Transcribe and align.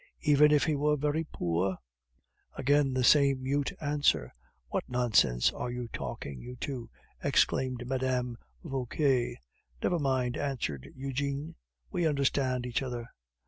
"Even 0.21 0.51
if 0.51 0.63
he 0.63 0.73
were 0.75 0.95
very 0.95 1.23
poor?" 1.31 1.77
Again 2.57 2.95
the 2.95 3.03
same 3.03 3.43
mute 3.43 3.71
answer. 3.79 4.33
"What 4.69 4.83
nonsense 4.89 5.53
are 5.53 5.69
you 5.69 5.89
talking, 5.89 6.39
you 6.41 6.55
two?" 6.55 6.89
exclaimed 7.23 7.85
Mme. 7.85 8.33
Vauquer. 8.63 9.35
"Never 9.83 9.99
mind," 9.99 10.37
answered 10.37 10.89
Eugene; 10.95 11.53
"we 11.91 12.07
understand 12.07 12.65
each 12.65 12.81
other." 12.81 13.09